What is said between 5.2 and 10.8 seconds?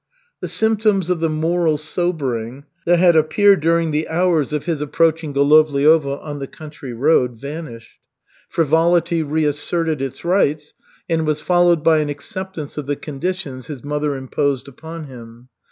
Golovliovo on the country road, vanished. Frivolity reasserted its rights